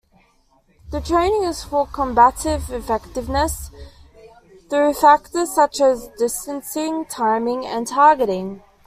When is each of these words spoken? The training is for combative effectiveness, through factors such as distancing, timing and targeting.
The 0.89 0.99
training 0.99 1.43
is 1.43 1.63
for 1.63 1.85
combative 1.85 2.71
effectiveness, 2.71 3.69
through 4.67 4.93
factors 4.95 5.53
such 5.53 5.79
as 5.79 6.09
distancing, 6.17 7.05
timing 7.05 7.67
and 7.67 7.85
targeting. 7.85 8.63